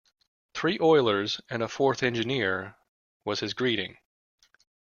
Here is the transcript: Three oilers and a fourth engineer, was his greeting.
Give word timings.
Three 0.55 0.79
oilers 0.81 1.39
and 1.47 1.61
a 1.61 1.67
fourth 1.67 2.01
engineer, 2.01 2.75
was 3.23 3.41
his 3.41 3.53
greeting. 3.53 3.99